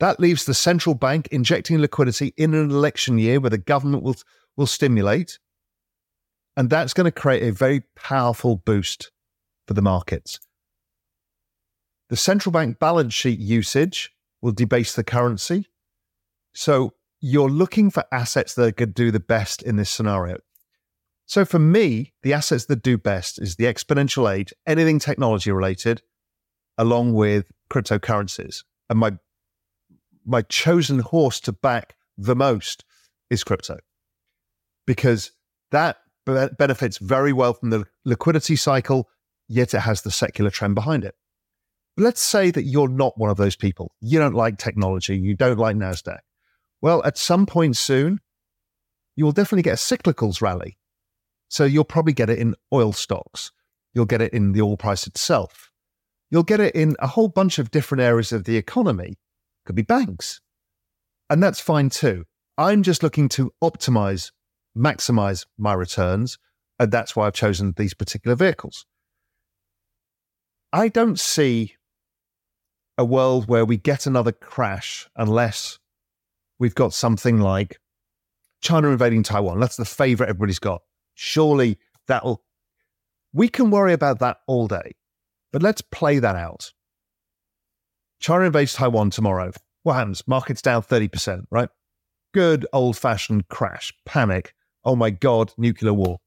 [0.00, 4.16] That leaves the central bank injecting liquidity in an election year where the government will,
[4.56, 5.38] will stimulate.
[6.56, 9.10] And that's going to create a very powerful boost
[9.66, 10.38] for the markets.
[12.08, 15.66] The central bank balance sheet usage will debase the currency.
[16.54, 20.38] So you're looking for assets that could do the best in this scenario.
[21.26, 26.02] So for me, the assets that do best is the exponential age, anything technology related,
[26.78, 28.64] along with cryptocurrencies.
[28.88, 29.18] And my
[30.24, 32.84] my chosen horse to back the most
[33.30, 33.78] is crypto
[34.86, 35.32] because
[35.70, 39.08] that benefits very well from the liquidity cycle,
[39.48, 41.14] yet it has the secular trend behind it.
[41.96, 43.92] But let's say that you're not one of those people.
[44.00, 46.18] You don't like technology, you don't like NASDAQ.
[46.82, 48.20] Well, at some point soon,
[49.14, 50.78] you will definitely get a cyclicals rally.
[51.48, 53.52] So you'll probably get it in oil stocks.
[53.94, 55.70] You'll get it in the oil price itself.
[56.30, 59.18] You'll get it in a whole bunch of different areas of the economy.
[59.64, 60.40] Could be banks.
[61.30, 62.24] And that's fine too.
[62.58, 64.32] I'm just looking to optimize,
[64.76, 66.38] maximize my returns.
[66.78, 68.86] And that's why I've chosen these particular vehicles.
[70.72, 71.74] I don't see
[72.98, 75.78] a world where we get another crash unless
[76.58, 77.80] we've got something like
[78.60, 79.60] China invading Taiwan.
[79.60, 80.82] That's the favorite everybody's got.
[81.14, 82.42] Surely that'll,
[83.32, 84.92] we can worry about that all day,
[85.56, 86.74] but let's play that out.
[88.20, 89.52] China invades Taiwan tomorrow.
[89.84, 90.22] What happens?
[90.26, 91.70] Market's down 30%, right?
[92.34, 94.52] Good old fashioned crash, panic.
[94.84, 96.18] Oh my God, nuclear war.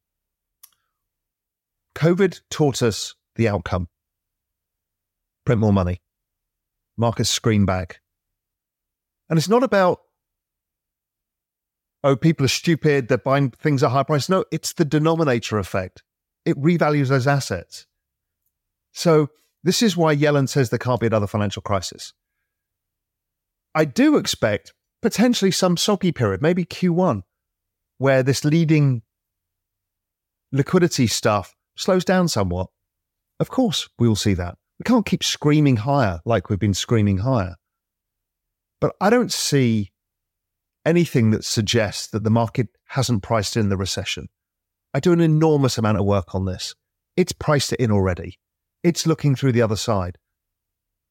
[1.93, 3.87] COVID taught us the outcome
[5.45, 6.01] print more money.
[6.97, 8.01] Markets scream back.
[9.29, 9.99] And it's not about
[12.03, 14.27] oh, people are stupid, they're buying things at high price.
[14.27, 16.01] No, it's the denominator effect.
[16.45, 17.85] It revalues those assets.
[18.93, 19.29] So
[19.63, 22.13] this is why Yellen says there can't be another financial crisis.
[23.75, 27.21] I do expect potentially some soggy period, maybe Q1,
[27.97, 29.03] where this leading
[30.51, 32.67] liquidity stuff slows down somewhat.
[33.39, 34.57] Of course, we will see that.
[34.79, 37.55] We can't keep screaming higher like we've been screaming higher.
[38.81, 39.91] But I don't see
[40.85, 44.29] anything that suggests that the market hasn't priced in the recession.
[44.93, 46.75] I do an enormous amount of work on this.
[47.15, 48.38] It's priced it in already.
[48.83, 50.17] It's looking through the other side.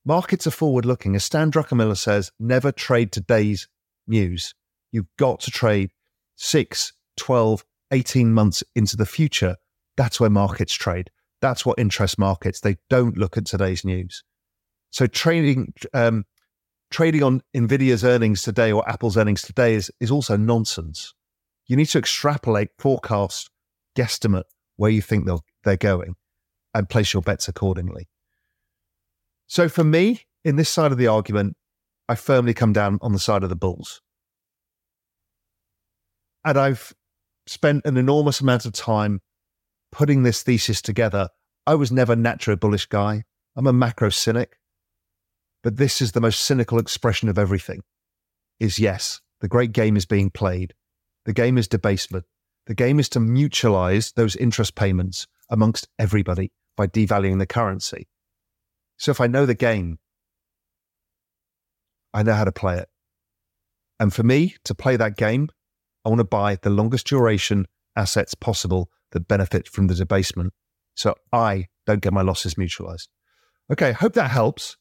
[0.04, 1.14] Markets are forward looking.
[1.14, 3.68] As Stan Druckenmiller says, never trade today's
[4.06, 4.54] news.
[4.90, 5.90] You've got to trade
[6.36, 9.56] 6, 12, 18 months into the future.
[9.98, 11.10] That's where markets trade.
[11.42, 12.60] That's what interests markets.
[12.60, 14.24] They don't look at today's news.
[14.90, 16.24] So trading um,
[16.90, 21.12] trading on Nvidia's earnings today or Apple's earnings today is, is also nonsense.
[21.66, 23.50] You need to extrapolate, forecast,
[23.94, 24.44] guesstimate
[24.76, 25.28] where you think
[25.64, 26.14] they're going
[26.78, 28.08] and place your bets accordingly.
[29.48, 31.56] So for me, in this side of the argument,
[32.08, 34.00] I firmly come down on the side of the bulls.
[36.44, 36.94] And I've
[37.48, 39.20] spent an enormous amount of time
[39.90, 41.30] putting this thesis together.
[41.66, 43.24] I was never a bullish guy.
[43.56, 44.56] I'm a macro cynic.
[45.64, 47.80] But this is the most cynical expression of everything
[48.60, 50.74] is yes, the great game is being played.
[51.24, 52.24] The game is debasement.
[52.66, 58.06] The game is to mutualize those interest payments amongst everybody by devaluing the currency.
[58.96, 59.98] So if I know the game,
[62.14, 62.88] I know how to play it.
[64.00, 65.48] And for me to play that game,
[66.04, 67.66] I want to buy the longest duration
[67.96, 70.54] assets possible that benefit from the debasement.
[70.94, 73.08] So I don't get my losses mutualized.
[73.70, 74.76] Okay, hope that helps.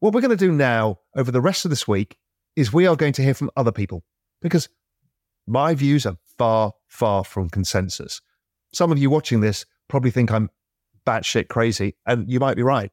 [0.00, 2.18] What we're going to do now over the rest of this week
[2.54, 4.04] is we are going to hear from other people
[4.42, 4.68] because
[5.46, 8.20] my views are far, far from consensus.
[8.74, 10.50] Some of you watching this probably think I'm
[11.06, 12.90] batshit crazy, and you might be right.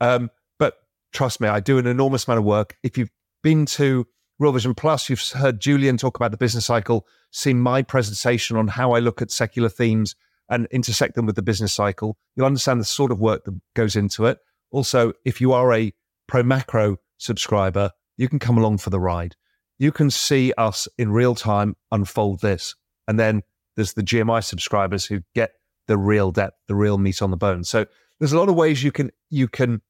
[0.00, 0.74] Um, but
[1.12, 2.76] trust me, I do an enormous amount of work.
[2.82, 3.10] If you've
[3.42, 4.06] been to
[4.38, 8.68] Real Vision Plus, you've heard Julien talk about the business cycle, seen my presentation on
[8.68, 10.14] how I look at secular themes
[10.48, 12.16] and intersect them with the business cycle.
[12.36, 14.38] You'll understand the sort of work that goes into it.
[14.70, 15.92] Also, if you are a
[16.26, 19.34] Pro Macro subscriber, you can come along for the ride.
[19.78, 22.74] You can see us in real time unfold this.
[23.06, 23.42] And then
[23.76, 25.52] there's the GMI subscribers who get
[25.88, 27.64] the real depth, the real meat on the bone.
[27.64, 27.86] So
[28.20, 29.82] there's a lot of ways you can you can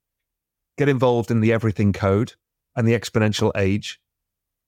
[0.79, 2.33] get involved in the everything code
[2.75, 4.01] and the exponential age.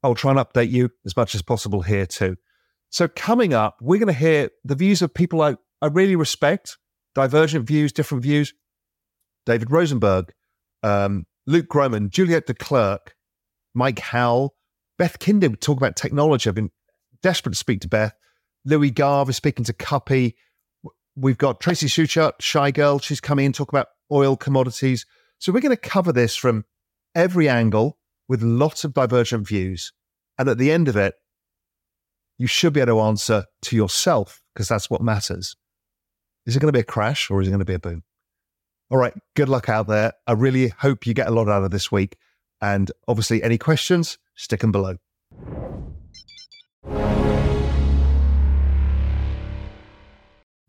[0.03, 2.37] I'll try and update you as much as possible here too.
[2.91, 6.77] So, coming up, we're going to hear the views of people I, I really respect,
[7.15, 8.53] divergent views, different views.
[9.47, 10.33] David Rosenberg,
[10.83, 12.99] um, Luke Gromen, Juliette Declercq,
[13.75, 14.55] Mike Howell,
[14.99, 16.51] Beth Kindig talk about technology.
[16.51, 16.73] I've been
[17.23, 18.15] desperate to speak to Beth.
[18.65, 20.35] Louis Gave is speaking to Kuppy.
[21.17, 22.99] We've got Tracy Shuchart, Shy Girl.
[22.99, 25.07] She's coming in talk about oil commodities.
[25.39, 26.65] So we're going to cover this from
[27.15, 27.99] every angle
[28.29, 29.93] with lots of divergent views.
[30.39, 31.15] And at the end of it,
[32.39, 35.57] you should be able to answer to yourself because that's what matters.
[36.47, 38.03] Is it going to be a crash or is it going to be a boom?
[38.89, 40.13] All right, good luck out there.
[40.27, 42.17] I really hope you get a lot out of this week.
[42.61, 44.97] And obviously, any questions, stick them below.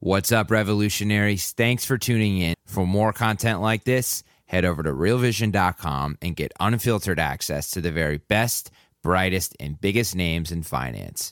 [0.04, 1.52] What's up, revolutionaries?
[1.52, 2.56] Thanks for tuning in.
[2.66, 7.92] For more content like this, head over to realvision.com and get unfiltered access to the
[7.92, 8.72] very best,
[9.04, 11.30] brightest, and biggest names in finance.